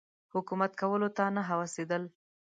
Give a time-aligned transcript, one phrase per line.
[0.33, 2.03] حکومت کولو ته نه هوسېدل.